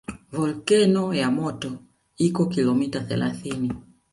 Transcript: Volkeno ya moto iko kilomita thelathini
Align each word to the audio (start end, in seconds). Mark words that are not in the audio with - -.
Volkeno 0.35 1.03
ya 1.21 1.27
moto 1.37 1.71
iko 2.27 2.41
kilomita 2.53 2.99
thelathini 3.09 3.69